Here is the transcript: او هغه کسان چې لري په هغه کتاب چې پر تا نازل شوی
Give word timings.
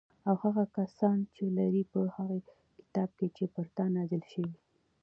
او 0.27 0.35
هغه 0.43 0.63
کسان 0.77 1.17
چې 1.35 1.43
لري 1.57 1.83
په 1.91 1.99
هغه 2.15 2.37
کتاب 2.77 3.09
چې 3.35 3.43
پر 3.53 3.65
تا 3.75 3.83
نازل 3.95 4.23
شوی 4.31 4.53